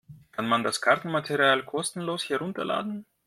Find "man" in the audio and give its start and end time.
0.49-0.63